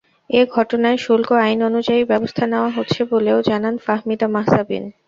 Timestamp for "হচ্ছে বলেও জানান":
2.77-3.75